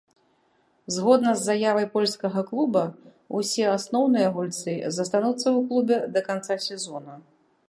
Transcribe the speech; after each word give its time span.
Згодна 0.95 1.31
з 1.41 1.45
заявай 1.49 1.87
польскага 1.95 2.45
клуба, 2.49 2.83
усе 3.41 3.65
асноўныя 3.77 4.27
гульцы 4.39 4.73
застануцца 4.97 5.45
ў 5.57 5.73
клубе 5.73 5.97
да 6.19 6.27
канца 6.31 6.61
сезона. 6.71 7.13